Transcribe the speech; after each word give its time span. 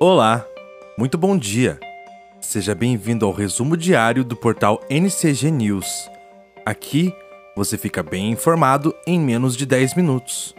Olá, 0.00 0.46
muito 0.96 1.18
bom 1.18 1.36
dia. 1.36 1.76
Seja 2.40 2.72
bem-vindo 2.72 3.26
ao 3.26 3.32
resumo 3.32 3.76
diário 3.76 4.22
do 4.22 4.36
portal 4.36 4.80
NCG 4.88 5.50
News. 5.50 6.08
Aqui 6.64 7.12
você 7.56 7.76
fica 7.76 8.00
bem 8.00 8.30
informado 8.30 8.94
em 9.04 9.18
menos 9.18 9.56
de 9.56 9.66
10 9.66 9.96
minutos. 9.96 10.54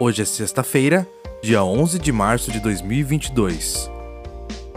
Hoje 0.00 0.22
é 0.22 0.24
sexta-feira, 0.24 1.06
dia 1.40 1.62
11 1.62 2.00
de 2.00 2.10
março 2.10 2.50
de 2.50 2.58
2022. 2.58 3.88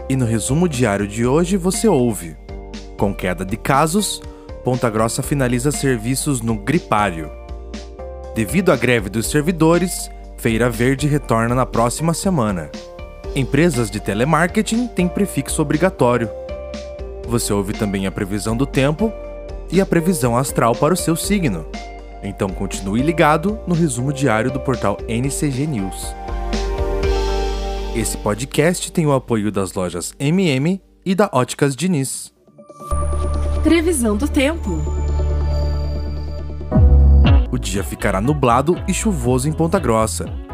E 0.08 0.14
no 0.14 0.24
resumo 0.24 0.68
diário 0.68 1.08
de 1.08 1.26
hoje 1.26 1.56
você 1.56 1.88
ouve: 1.88 2.36
com 2.96 3.12
queda 3.12 3.44
de 3.44 3.56
casos, 3.56 4.22
Ponta 4.62 4.88
Grossa 4.88 5.20
finaliza 5.20 5.72
serviços 5.72 6.40
no 6.40 6.54
gripário. 6.54 7.28
Devido 8.36 8.70
à 8.70 8.76
greve 8.76 9.10
dos 9.10 9.26
servidores, 9.28 10.08
Feira 10.36 10.70
Verde 10.70 11.08
retorna 11.08 11.56
na 11.56 11.66
próxima 11.66 12.14
semana. 12.14 12.70
Empresas 13.34 13.88
de 13.88 14.00
telemarketing 14.00 14.88
têm 14.88 15.06
prefixo 15.06 15.62
obrigatório. 15.62 16.28
Você 17.28 17.52
ouve 17.52 17.72
também 17.72 18.04
a 18.06 18.10
previsão 18.10 18.56
do 18.56 18.66
tempo 18.66 19.12
e 19.70 19.80
a 19.80 19.86
previsão 19.86 20.36
astral 20.36 20.74
para 20.74 20.92
o 20.92 20.96
seu 20.96 21.14
signo. 21.14 21.64
Então 22.24 22.48
continue 22.48 23.02
ligado 23.02 23.58
no 23.68 23.74
resumo 23.74 24.12
diário 24.12 24.50
do 24.50 24.58
portal 24.58 24.98
NCG 25.08 25.64
News. 25.66 26.12
Esse 27.94 28.16
podcast 28.16 28.90
tem 28.90 29.06
o 29.06 29.12
apoio 29.12 29.52
das 29.52 29.74
lojas 29.74 30.12
MM 30.18 30.82
e 31.06 31.14
da 31.14 31.30
Óticas 31.32 31.76
Diniz. 31.76 32.32
Previsão 33.62 34.16
do 34.16 34.26
tempo. 34.26 34.82
O 37.52 37.58
dia 37.58 37.84
ficará 37.84 38.20
nublado 38.20 38.76
e 38.88 38.94
chuvoso 38.94 39.48
em 39.48 39.52
Ponta 39.52 39.78
Grossa. 39.78 40.49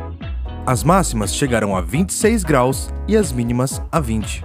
As 0.66 0.82
máximas 0.82 1.32
chegarão 1.32 1.76
a 1.76 1.80
26 1.80 2.42
graus 2.42 2.92
e 3.06 3.16
as 3.16 3.30
mínimas 3.30 3.80
a 3.92 4.00
20. 4.00 4.44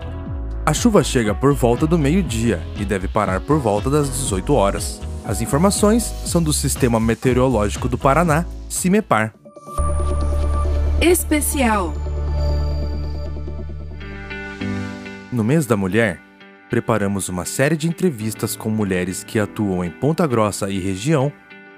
A 0.63 0.71
chuva 0.71 1.03
chega 1.03 1.33
por 1.33 1.51
volta 1.55 1.87
do 1.87 1.97
meio-dia 1.97 2.61
e 2.79 2.85
deve 2.85 3.07
parar 3.07 3.41
por 3.41 3.59
volta 3.59 3.89
das 3.89 4.07
18 4.07 4.53
horas. 4.53 5.01
As 5.25 5.41
informações 5.41 6.03
são 6.03 6.41
do 6.41 6.53
Sistema 6.53 6.99
Meteorológico 6.99 7.89
do 7.89 7.97
Paraná, 7.97 8.45
CIMEPAR. 8.69 9.33
Especial. 11.01 11.91
No 15.31 15.43
mês 15.43 15.65
da 15.65 15.75
mulher, 15.75 16.21
preparamos 16.69 17.29
uma 17.29 17.45
série 17.45 17.75
de 17.75 17.87
entrevistas 17.87 18.55
com 18.55 18.69
mulheres 18.69 19.23
que 19.23 19.39
atuam 19.39 19.83
em 19.83 19.89
Ponta 19.89 20.27
Grossa 20.27 20.69
e 20.69 20.79
região 20.79 21.33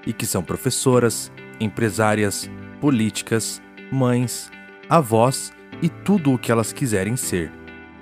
e 0.05 0.11
que 0.11 0.25
são 0.25 0.43
professoras, 0.43 1.31
empresárias, 1.61 2.51
políticas, 2.81 3.61
mães, 3.93 4.51
avós 4.89 5.53
e 5.81 5.87
tudo 5.87 6.33
o 6.33 6.37
que 6.37 6.51
elas 6.51 6.73
quiserem 6.73 7.15
ser. 7.15 7.51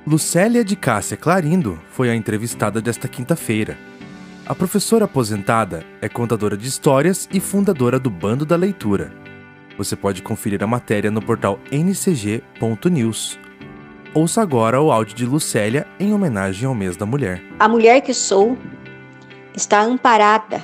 Lucélia 0.08 0.64
de 0.64 0.76
Cássia 0.76 1.16
Clarindo 1.16 1.80
foi 1.92 2.10
a 2.10 2.16
entrevistada 2.16 2.82
desta 2.82 3.08
quinta-feira. 3.08 3.78
A 4.48 4.56
professora 4.56 5.06
aposentada 5.06 5.86
é 6.02 6.10
contadora 6.10 6.58
de 6.58 6.68
histórias 6.68 7.30
e 7.32 7.40
fundadora 7.40 8.00
do 8.00 8.10
Bando 8.10 8.46
da 8.46 8.56
Leitura. 8.56 9.14
Você 9.78 9.96
pode 9.96 10.22
conferir 10.22 10.64
a 10.64 10.68
matéria 10.68 11.12
no 11.12 11.22
portal 11.22 11.60
ncg.news. 11.72 13.40
Ouça 14.14 14.42
agora 14.42 14.82
o 14.82 14.92
áudio 14.92 15.16
de 15.16 15.26
Lucélia 15.26 15.88
em 16.00 16.14
homenagem 16.14 16.68
ao 16.68 16.76
mês 16.76 16.98
da 16.98 17.06
mulher. 17.06 17.42
A 17.60 17.70
mulher 17.70 18.02
que 18.02 18.14
sou 18.14 18.58
está 19.56 19.82
amparada 19.82 20.64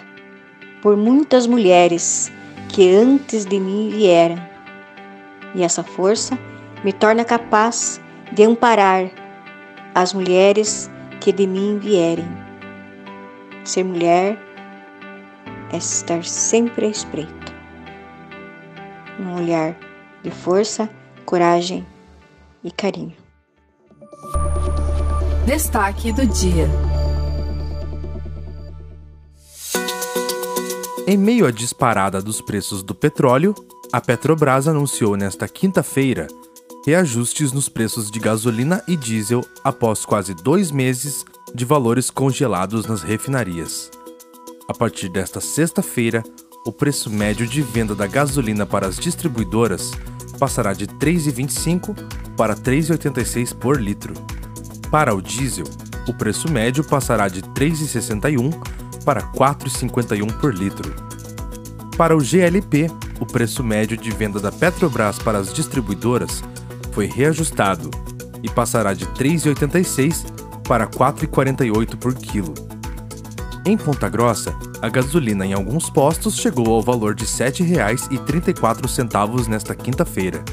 por 0.82 0.98
muitas 0.98 1.48
mulheres 1.48 2.32
que 2.70 2.94
antes 2.94 3.46
de 3.46 3.60
mim 3.60 3.90
vieram 3.90 4.57
e 5.56 5.64
essa 5.64 5.84
força 5.84 6.38
me 6.84 6.94
torna 6.94 7.26
capaz 7.26 8.02
de 8.32 8.44
amparar 8.44 9.10
as 9.96 10.14
mulheres 10.14 10.90
que 11.20 11.32
de 11.32 11.48
mim 11.48 11.80
vierem. 11.80 12.28
Ser 13.64 13.84
mulher 13.84 14.38
é 15.72 15.78
estar 15.78 16.24
sempre 16.24 16.86
à 16.86 16.90
espreita. 16.90 17.54
Um 19.20 19.36
olhar 19.36 19.76
de 20.24 20.32
força, 20.32 20.90
coragem 21.26 21.86
e 22.64 22.72
carinho. 22.72 23.16
Destaque 25.46 26.12
do 26.12 26.26
dia. 26.26 26.70
Em 31.08 31.18
meio 31.18 31.46
à 31.46 31.52
disparada 31.52 32.22
dos 32.22 32.42
preços 32.42 32.84
do 32.84 32.94
petróleo, 32.94 33.56
a 33.92 34.02
Petrobras 34.02 34.68
anunciou 34.68 35.16
nesta 35.16 35.48
quinta-feira 35.48 36.28
reajustes 36.86 37.52
nos 37.52 37.70
preços 37.70 38.12
de 38.12 38.20
gasolina 38.20 38.84
e 38.88 38.96
diesel 38.96 39.44
após 39.64 40.06
quase 40.06 40.34
dois 40.34 40.72
meses 40.72 41.26
de 41.54 41.66
valores 41.66 42.10
congelados 42.10 42.86
nas 42.86 43.02
refinarias. 43.02 43.90
A 44.68 44.74
partir 44.74 45.10
desta 45.10 45.40
sexta-feira, 45.40 46.24
o 46.66 46.72
preço 46.72 47.10
médio 47.10 47.48
de 47.48 47.62
venda 47.62 47.96
da 47.96 48.08
gasolina 48.08 48.66
para 48.66 48.88
as 48.88 48.98
distribuidoras 48.98 49.92
passará 50.38 50.74
de 50.74 50.86
R$ 50.86 50.94
3,25 51.00 51.96
para 52.36 52.54
R$ 52.54 52.60
3,86 52.62 53.54
por 53.56 53.82
litro. 53.82 54.14
Para 54.92 55.14
o 55.14 55.22
diesel, 55.22 55.66
o 56.08 56.14
preço 56.14 56.52
médio 56.52 56.84
passará 56.84 57.28
de 57.28 57.40
R$ 57.40 57.48
3,61 57.56 58.54
para 59.04 59.22
R$ 59.22 59.28
4,51 59.34 60.40
por 60.40 60.54
litro. 60.54 60.94
Para 61.98 62.16
o 62.16 62.20
GLP, 62.20 62.90
o 63.20 63.26
preço 63.26 63.64
médio 63.64 63.98
de 63.98 64.12
venda 64.12 64.40
da 64.40 64.52
Petrobras 64.52 65.20
para 65.20 65.38
as 65.38 65.54
distribuidoras 65.54 66.44
foi 66.92 67.06
reajustado 67.06 67.90
e 68.44 68.50
passará 68.50 68.94
de 68.94 69.06
R$ 69.06 69.12
3,86 69.12 70.26
para 70.64 70.86
R$ 70.86 70.92
4,48 70.92 71.98
por 71.98 72.14
quilo. 72.16 72.54
Em 73.66 73.78
Ponta 73.78 74.08
Grossa, 74.08 74.56
a 74.82 74.90
gasolina 74.90 75.46
em 75.46 75.54
alguns 75.54 75.90
postos 75.90 76.38
chegou 76.38 76.74
ao 76.74 76.82
valor 76.82 77.14
de 77.14 77.26
R$ 77.26 77.30
7,34 77.30 79.48
nesta 79.48 79.76
quinta-feira. 79.76 80.44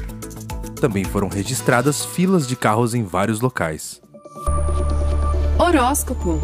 Também 0.79 1.03
foram 1.03 1.29
registradas 1.29 2.03
filas 2.03 2.47
de 2.47 2.55
carros 2.55 2.93
em 2.93 3.03
vários 3.03 3.39
locais. 3.39 4.01
Horóscopo. 5.57 6.41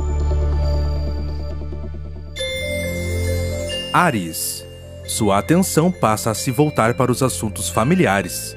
Ares. 3.94 4.71
Sua 5.06 5.40
atenção 5.40 5.92
passa 5.92 6.32
a 6.32 6.34
se 6.34 6.52
voltar 6.52 6.94
para 6.94 7.12
os 7.12 7.24
assuntos 7.24 7.70
familiares. 7.70 8.56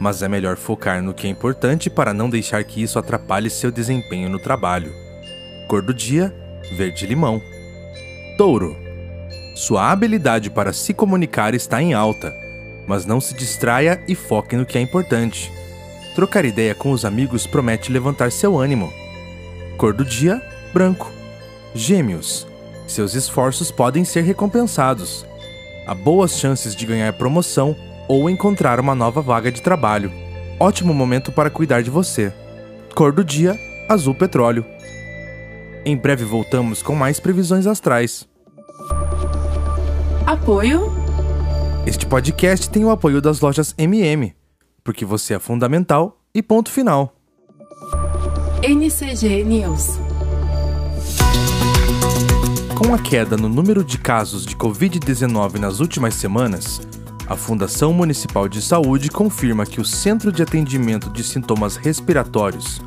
Mas 0.00 0.22
é 0.22 0.28
melhor 0.28 0.56
focar 0.56 1.02
no 1.02 1.14
que 1.14 1.26
é 1.26 1.30
importante 1.30 1.88
para 1.88 2.12
não 2.12 2.28
deixar 2.28 2.64
que 2.64 2.82
isso 2.82 2.98
atrapalhe 2.98 3.48
seu 3.50 3.70
desempenho 3.70 4.28
no 4.28 4.38
trabalho. 4.38 4.92
Cor 5.68 5.82
do 5.82 5.94
dia: 5.94 6.34
verde-limão. 6.76 7.40
Touro. 8.36 8.76
Sua 9.54 9.92
habilidade 9.92 10.50
para 10.50 10.72
se 10.72 10.92
comunicar 10.92 11.54
está 11.54 11.80
em 11.80 11.94
alta, 11.94 12.34
mas 12.88 13.06
não 13.06 13.20
se 13.20 13.34
distraia 13.34 14.02
e 14.08 14.14
foque 14.14 14.56
no 14.56 14.66
que 14.66 14.76
é 14.76 14.80
importante. 14.80 15.52
Trocar 16.14 16.44
ideia 16.44 16.74
com 16.74 16.90
os 16.90 17.04
amigos 17.04 17.46
promete 17.46 17.92
levantar 17.92 18.32
seu 18.32 18.58
ânimo. 18.58 18.92
Cor 19.76 19.92
do 19.92 20.04
dia: 20.04 20.42
branco. 20.72 21.10
Gêmeos. 21.74 22.46
Seus 22.86 23.14
esforços 23.14 23.70
podem 23.70 24.04
ser 24.04 24.22
recompensados. 24.22 25.24
Há 25.86 25.94
boas 25.94 26.38
chances 26.38 26.74
de 26.74 26.86
ganhar 26.86 27.12
promoção 27.12 27.76
ou 28.08 28.28
encontrar 28.30 28.80
uma 28.80 28.94
nova 28.94 29.20
vaga 29.20 29.52
de 29.52 29.60
trabalho. 29.60 30.10
Ótimo 30.58 30.94
momento 30.94 31.30
para 31.30 31.50
cuidar 31.50 31.82
de 31.82 31.90
você. 31.90 32.32
Cor 32.94 33.12
do 33.12 33.24
dia: 33.24 33.58
azul 33.88 34.14
petróleo. 34.14 34.64
Em 35.84 35.96
breve 35.96 36.24
voltamos 36.24 36.82
com 36.82 36.94
mais 36.94 37.20
previsões 37.20 37.66
astrais. 37.66 38.26
Apoio. 40.26 40.90
Este 41.86 42.06
podcast 42.06 42.70
tem 42.70 42.82
o 42.84 42.90
apoio 42.90 43.20
das 43.20 43.40
lojas 43.40 43.74
MM, 43.76 44.34
porque 44.82 45.04
você 45.04 45.34
é 45.34 45.38
fundamental 45.38 46.18
e 46.34 46.42
ponto 46.42 46.70
final. 46.70 47.14
NCG 48.62 49.44
News. 49.44 50.03
Com 52.94 52.98
a 52.98 53.02
queda 53.02 53.36
no 53.36 53.48
número 53.48 53.82
de 53.82 53.98
casos 53.98 54.46
de 54.46 54.54
Covid-19 54.54 55.58
nas 55.58 55.80
últimas 55.80 56.14
semanas, 56.14 56.80
a 57.26 57.34
Fundação 57.34 57.92
Municipal 57.92 58.48
de 58.48 58.62
Saúde 58.62 59.10
confirma 59.10 59.66
que 59.66 59.80
o 59.80 59.84
Centro 59.84 60.30
de 60.30 60.44
Atendimento 60.44 61.10
de 61.10 61.24
Sintomas 61.24 61.74
Respiratórios, 61.74 62.80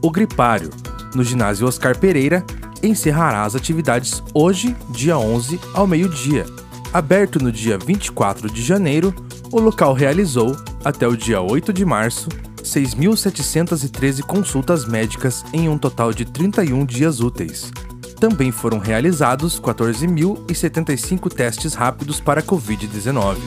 o 0.00 0.08
Gripário, 0.08 0.70
no 1.16 1.24
ginásio 1.24 1.66
Oscar 1.66 1.98
Pereira, 1.98 2.44
encerrará 2.80 3.42
as 3.42 3.56
atividades 3.56 4.22
hoje, 4.32 4.76
dia 4.88 5.18
11, 5.18 5.58
ao 5.74 5.84
meio-dia. 5.84 6.46
Aberto 6.92 7.42
no 7.42 7.50
dia 7.50 7.76
24 7.76 8.48
de 8.48 8.62
janeiro, 8.62 9.12
o 9.50 9.58
local 9.58 9.94
realizou, 9.94 10.56
até 10.84 11.08
o 11.08 11.16
dia 11.16 11.40
8 11.40 11.72
de 11.72 11.84
março, 11.84 12.28
6.713 12.62 14.22
consultas 14.22 14.84
médicas 14.84 15.44
em 15.52 15.68
um 15.68 15.76
total 15.76 16.12
de 16.12 16.24
31 16.24 16.86
dias 16.86 17.18
úteis. 17.18 17.72
Também 18.20 18.52
foram 18.52 18.78
realizados 18.78 19.58
14.075 19.58 21.32
testes 21.32 21.72
rápidos 21.72 22.20
para 22.20 22.42
Covid-19. 22.42 23.38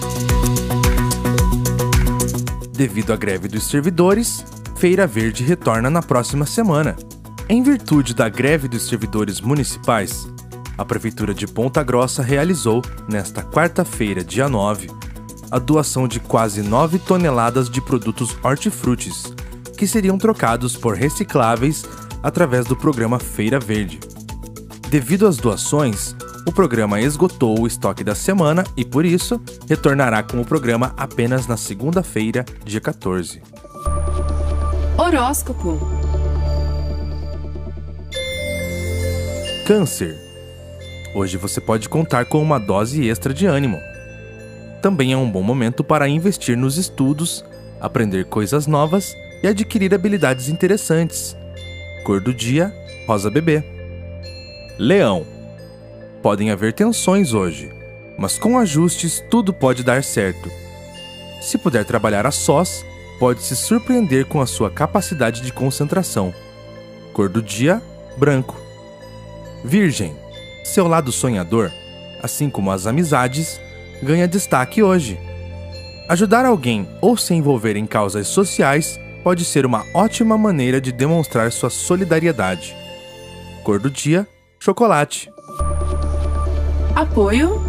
Devido 2.71 3.13
à 3.13 3.15
greve 3.15 3.47
dos 3.47 3.67
servidores, 3.67 4.43
Feira 4.75 5.05
Verde 5.05 5.43
retorna 5.43 5.91
na 5.91 6.01
próxima 6.01 6.47
semana. 6.47 6.95
Em 7.47 7.61
virtude 7.61 8.15
da 8.15 8.27
greve 8.27 8.67
dos 8.67 8.87
servidores 8.87 9.39
municipais, 9.39 10.27
a 10.75 10.83
Prefeitura 10.83 11.35
de 11.35 11.45
Ponta 11.45 11.83
Grossa 11.83 12.23
realizou, 12.23 12.81
nesta 13.07 13.43
quarta-feira, 13.43 14.23
dia 14.23 14.49
9, 14.49 14.89
a 15.51 15.59
doação 15.59 16.07
de 16.07 16.19
quase 16.19 16.63
9 16.63 16.97
toneladas 16.97 17.69
de 17.69 17.79
produtos 17.79 18.35
hortifrutis, 18.43 19.31
que 19.77 19.85
seriam 19.85 20.17
trocados 20.17 20.75
por 20.75 20.95
recicláveis 20.95 21.85
através 22.23 22.65
do 22.65 22.75
programa 22.75 23.19
Feira 23.19 23.59
Verde. 23.59 24.12
Devido 24.93 25.25
às 25.25 25.37
doações, 25.37 26.15
o 26.47 26.51
programa 26.51 27.01
esgotou 27.01 27.59
o 27.59 27.65
estoque 27.65 28.03
da 28.03 28.13
semana 28.13 28.63
e, 28.77 28.85
por 28.85 29.03
isso, 29.03 29.41
retornará 29.67 30.21
com 30.21 30.39
o 30.39 30.45
programa 30.45 30.93
apenas 30.95 31.47
na 31.47 31.57
segunda-feira, 31.57 32.45
dia 32.63 32.79
14. 32.79 33.41
Horóscopo. 34.95 35.79
Câncer. 39.65 40.15
Hoje 41.15 41.37
você 41.37 41.59
pode 41.59 41.89
contar 41.89 42.25
com 42.25 42.39
uma 42.39 42.59
dose 42.59 43.09
extra 43.09 43.33
de 43.33 43.47
ânimo. 43.47 43.79
Também 44.79 45.11
é 45.11 45.17
um 45.17 45.27
bom 45.27 45.41
momento 45.41 45.83
para 45.83 46.07
investir 46.07 46.55
nos 46.55 46.77
estudos, 46.77 47.43
aprender 47.81 48.25
coisas 48.25 48.67
novas 48.67 49.15
e 49.41 49.47
adquirir 49.47 49.91
habilidades 49.95 50.49
interessantes. 50.49 51.35
Cor 52.05 52.21
do 52.21 52.31
dia: 52.31 52.71
rosa 53.07 53.31
bebê. 53.31 53.72
Leão. 54.77 55.25
Podem 56.21 56.49
haver 56.49 56.73
tensões 56.73 57.33
hoje, 57.33 57.71
mas 58.17 58.39
com 58.39 58.57
ajustes 58.57 59.23
tudo 59.29 59.53
pode 59.53 59.83
dar 59.83 60.03
certo. 60.03 60.49
Se 61.41 61.57
puder 61.57 61.85
trabalhar 61.85 62.25
a 62.25 62.31
sós, 62.31 62.83
pode 63.19 63.43
se 63.43 63.55
surpreender 63.55 64.25
com 64.25 64.41
a 64.41 64.47
sua 64.47 64.71
capacidade 64.71 65.41
de 65.41 65.53
concentração. 65.53 66.33
Cor 67.13 67.29
do 67.29 67.41
dia: 67.41 67.81
branco. 68.17 68.59
Virgem. 69.63 70.15
Seu 70.63 70.87
lado 70.87 71.11
sonhador, 71.11 71.71
assim 72.21 72.49
como 72.49 72.71
as 72.71 72.87
amizades, 72.87 73.59
ganha 74.01 74.27
destaque 74.27 74.81
hoje. 74.81 75.19
Ajudar 76.09 76.45
alguém 76.45 76.87
ou 77.01 77.15
se 77.15 77.33
envolver 77.33 77.75
em 77.75 77.85
causas 77.85 78.27
sociais 78.27 78.99
pode 79.23 79.45
ser 79.45 79.65
uma 79.65 79.85
ótima 79.93 80.37
maneira 80.37 80.81
de 80.81 80.91
demonstrar 80.91 81.51
sua 81.51 81.69
solidariedade. 81.69 82.75
Cor 83.63 83.79
do 83.79 83.89
dia: 83.89 84.27
chocolate. 84.63 85.29
Apoio. 86.95 87.61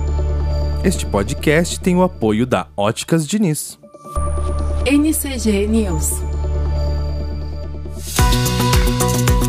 Este 0.84 1.04
podcast 1.04 1.80
tem 1.80 1.96
o 1.96 2.04
apoio 2.04 2.46
da 2.46 2.68
Óticas 2.76 3.26
Diniz. 3.26 3.76
NCG 4.86 5.66
News. 5.66 6.12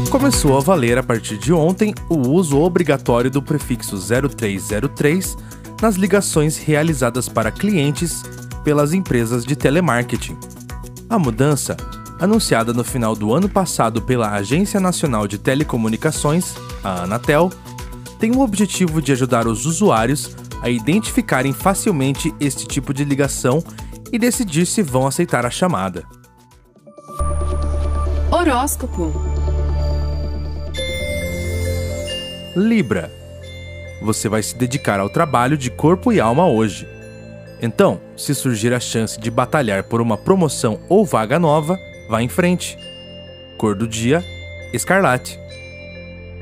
Começou 0.09 0.57
a 0.57 0.59
valer 0.59 0.97
a 0.97 1.03
partir 1.03 1.37
de 1.37 1.53
ontem 1.53 1.93
o 2.09 2.29
uso 2.29 2.59
obrigatório 2.59 3.29
do 3.29 3.43
prefixo 3.43 3.95
0303 3.95 5.37
nas 5.79 5.97
ligações 5.97 6.57
realizadas 6.57 7.29
para 7.29 7.51
clientes 7.51 8.23
pelas 8.63 8.91
empresas 8.91 9.45
de 9.45 9.55
telemarketing. 9.55 10.35
A 11.07 11.19
mudança, 11.19 11.77
anunciada 12.19 12.73
no 12.73 12.83
final 12.83 13.15
do 13.15 13.33
ano 13.33 13.49
passado 13.49 14.01
pela 14.01 14.31
Agência 14.31 14.79
Nacional 14.79 15.27
de 15.27 15.37
Telecomunicações, 15.37 16.55
a 16.83 17.03
Anatel, 17.03 17.51
tem 18.19 18.35
o 18.35 18.41
objetivo 18.41 19.01
de 19.01 19.11
ajudar 19.11 19.47
os 19.47 19.65
usuários 19.65 20.35
a 20.61 20.69
identificarem 20.69 21.53
facilmente 21.53 22.33
este 22.39 22.65
tipo 22.65 22.93
de 22.93 23.03
ligação 23.03 23.63
e 24.11 24.17
decidir 24.17 24.65
se 24.65 24.81
vão 24.81 25.05
aceitar 25.05 25.45
a 25.45 25.49
chamada. 25.49 26.03
Horóscopo. 28.31 29.13
Libra. 32.55 33.11
Você 34.01 34.29
vai 34.29 34.41
se 34.41 34.55
dedicar 34.55 34.99
ao 34.99 35.09
trabalho 35.09 35.57
de 35.57 35.69
corpo 35.69 36.11
e 36.11 36.19
alma 36.19 36.47
hoje. 36.47 36.87
Então, 37.61 37.99
se 38.15 38.35
surgir 38.35 38.73
a 38.73 38.79
chance 38.79 39.19
de 39.19 39.31
batalhar 39.31 39.83
por 39.83 40.01
uma 40.01 40.17
promoção 40.17 40.79
ou 40.89 41.05
vaga 41.05 41.39
nova, 41.39 41.77
vá 42.07 42.21
em 42.21 42.27
frente. 42.27 42.77
Cor 43.57 43.75
do 43.75 43.87
dia: 43.87 44.23
escarlate. 44.73 45.39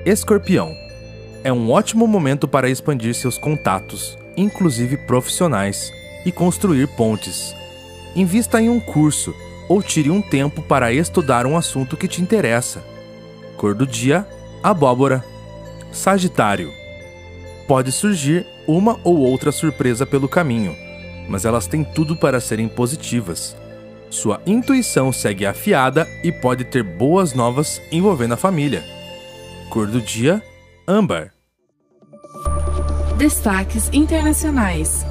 Escorpião. 0.05 0.75
É 1.43 1.51
um 1.51 1.71
ótimo 1.71 2.07
momento 2.07 2.47
para 2.47 2.69
expandir 2.69 3.13
seus 3.13 3.37
contatos, 3.37 4.17
inclusive 4.35 4.97
profissionais, 5.05 5.91
e 6.25 6.31
construir 6.31 6.87
pontes. 6.87 7.53
Invista 8.15 8.61
em 8.61 8.69
um 8.69 8.79
curso 8.79 9.33
ou 9.67 9.81
tire 9.81 10.09
um 10.09 10.21
tempo 10.21 10.61
para 10.61 10.93
estudar 10.93 11.45
um 11.45 11.57
assunto 11.57 11.97
que 11.97 12.07
te 12.07 12.21
interessa. 12.21 12.83
Cor 13.57 13.73
do 13.73 13.85
dia: 13.85 14.27
abóbora. 14.61 15.23
Sagitário. 15.91 16.71
Pode 17.67 17.91
surgir 17.91 18.45
uma 18.67 18.99
ou 19.03 19.17
outra 19.19 19.51
surpresa 19.51 20.05
pelo 20.05 20.27
caminho, 20.27 20.75
mas 21.29 21.45
elas 21.45 21.67
têm 21.67 21.83
tudo 21.83 22.15
para 22.15 22.41
serem 22.41 22.67
positivas. 22.67 23.55
Sua 24.13 24.39
intuição 24.45 25.11
segue 25.11 25.43
afiada 25.43 26.07
e 26.23 26.31
pode 26.31 26.65
ter 26.65 26.83
boas 26.83 27.33
novas 27.33 27.81
envolvendo 27.91 28.35
a 28.35 28.37
família. 28.37 28.83
Cor 29.71 29.87
do 29.87 29.99
dia: 29.99 30.39
âmbar. 30.87 31.33
Destaques 33.17 33.89
internacionais. 33.91 35.03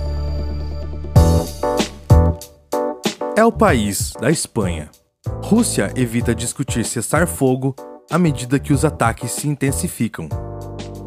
É 3.37 3.45
o 3.45 3.51
país 3.51 4.13
da 4.21 4.31
Espanha. 4.31 4.89
Rússia 5.43 5.93
evita 5.97 6.33
discutir 6.33 6.85
cessar-fogo 6.85 7.75
à 8.09 8.17
medida 8.17 8.61
que 8.61 8.73
os 8.73 8.85
ataques 8.85 9.33
se 9.33 9.49
intensificam. 9.49 10.29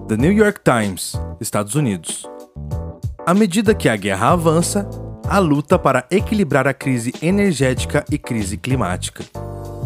The 0.09 0.17
New 0.17 0.33
York 0.33 0.59
Times, 0.65 1.13
Estados 1.39 1.75
Unidos. 1.75 2.25
À 3.25 3.33
medida 3.33 3.73
que 3.73 3.87
a 3.87 3.95
guerra 3.95 4.33
avança, 4.33 4.85
a 5.27 5.39
luta 5.39 5.79
para 5.79 6.05
equilibrar 6.11 6.67
a 6.67 6.73
crise 6.73 7.13
energética 7.21 8.05
e 8.11 8.17
crise 8.17 8.57
climática. 8.57 9.23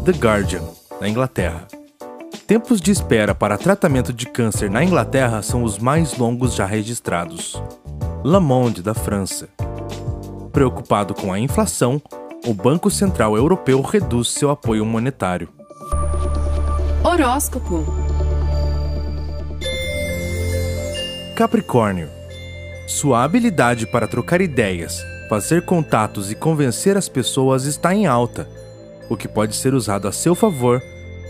The 0.04 0.12
Guardian, 0.12 0.64
da 1.00 1.08
Inglaterra. 1.08 1.68
Tempos 2.46 2.82
de 2.82 2.92
espera 2.92 3.34
para 3.34 3.58
tratamento 3.58 4.12
de 4.12 4.26
câncer 4.26 4.70
na 4.70 4.84
Inglaterra 4.84 5.42
são 5.42 5.64
os 5.64 5.78
mais 5.78 6.18
longos 6.18 6.56
já 6.56 6.66
registrados. 6.66 7.62
Le 8.24 8.40
Monde, 8.40 8.82
da 8.82 8.94
França. 8.94 9.48
Preocupado 10.52 11.14
com 11.14 11.32
a 11.32 11.40
inflação, 11.40 12.02
o 12.46 12.54
Banco 12.54 12.90
Central 12.90 13.38
Europeu 13.38 13.82
reduz 13.82 14.30
seu 14.30 14.50
apoio 14.50 14.86
monetário. 14.86 15.50
Horóscopo. 17.04 17.86
Capricórnio. 21.36 22.10
Sua 22.88 23.24
habilidade 23.24 23.86
para 23.86 24.08
trocar 24.08 24.42
ideias, 24.42 25.00
fazer 25.30 25.62
contatos 25.62 26.32
e 26.32 26.36
convencer 26.36 26.98
as 26.98 27.08
pessoas 27.08 27.66
está 27.66 27.94
em 27.94 28.08
alta, 28.08 28.50
o 29.08 29.16
que 29.16 29.28
pode 29.28 29.56
ser 29.56 29.76
usado 29.76 30.08
a 30.08 30.12
seu 30.12 30.34
favor, 30.34 30.82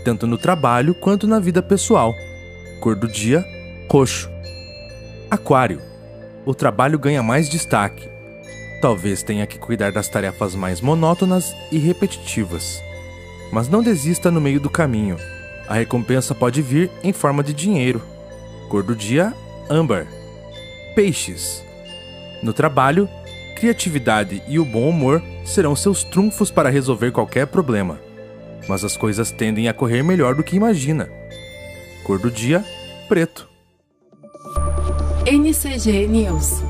tanto 0.04 0.26
no 0.26 0.38
trabalho 0.38 0.94
quanto 0.94 1.26
na 1.26 1.38
vida 1.38 1.62
pessoal. 1.62 2.14
Cor 2.80 2.96
do 2.96 3.06
dia: 3.06 3.44
roxo. 3.90 4.30
Aquário. 5.30 5.82
O 6.46 6.54
trabalho 6.54 6.98
ganha 6.98 7.22
mais 7.22 7.48
destaque. 7.48 8.08
Talvez 8.80 9.22
tenha 9.22 9.46
que 9.46 9.58
cuidar 9.58 9.92
das 9.92 10.08
tarefas 10.08 10.54
mais 10.54 10.80
monótonas 10.80 11.54
e 11.70 11.78
repetitivas. 11.78 12.82
Mas 13.52 13.68
não 13.68 13.82
desista 13.82 14.30
no 14.30 14.40
meio 14.40 14.58
do 14.58 14.70
caminho. 14.70 15.18
A 15.68 15.74
recompensa 15.74 16.34
pode 16.34 16.62
vir 16.62 16.90
em 17.04 17.12
forma 17.12 17.42
de 17.44 17.52
dinheiro. 17.52 18.02
Cor 18.70 18.82
do 18.82 18.96
dia: 18.96 19.34
âmbar. 19.68 20.06
Peixes. 20.94 21.62
No 22.42 22.54
trabalho, 22.54 23.06
criatividade 23.60 24.42
e 24.48 24.58
o 24.58 24.64
bom 24.64 24.88
humor 24.88 25.22
serão 25.44 25.76
seus 25.76 26.02
trunfos 26.02 26.50
para 26.50 26.70
resolver 26.70 27.12
qualquer 27.12 27.46
problema. 27.46 28.00
Mas 28.66 28.82
as 28.82 28.96
coisas 28.96 29.30
tendem 29.30 29.68
a 29.68 29.74
correr 29.74 30.02
melhor 30.02 30.34
do 30.34 30.42
que 30.42 30.56
imagina. 30.56 31.08
Cor 32.04 32.18
do 32.18 32.30
dia: 32.30 32.64
preto. 33.06 33.46
NCG 35.26 36.06
News. 36.08 36.62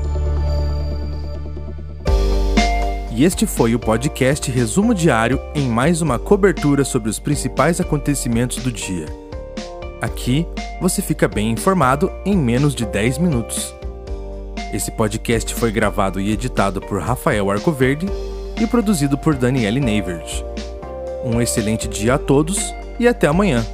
E 3.13 3.23
este 3.23 3.45
foi 3.45 3.73
o 3.73 3.79
podcast 3.79 4.51
Resumo 4.51 4.93
Diário 4.93 5.39
em 5.55 5.69
mais 5.69 6.01
uma 6.01 6.19
cobertura 6.19 6.83
sobre 6.83 7.09
os 7.09 7.19
principais 7.19 7.79
acontecimentos 7.79 8.57
do 8.57 8.71
dia. 8.71 9.05
Aqui 10.01 10.45
você 10.81 11.01
fica 11.01 11.27
bem 11.27 11.51
informado 11.51 12.11
em 12.25 12.35
menos 12.35 12.75
de 12.75 12.85
10 12.85 13.17
minutos. 13.17 13.80
Esse 14.73 14.89
podcast 14.89 15.53
foi 15.53 15.69
gravado 15.69 16.19
e 16.21 16.31
editado 16.31 16.79
por 16.79 17.01
Rafael 17.01 17.51
Arcoverde 17.51 18.05
e 18.59 18.65
produzido 18.65 19.17
por 19.17 19.35
Daniele 19.35 19.81
Neivert. 19.81 20.43
Um 21.25 21.41
excelente 21.41 21.89
dia 21.89 22.15
a 22.15 22.17
todos 22.17 22.57
e 22.97 23.05
até 23.05 23.27
amanhã. 23.27 23.65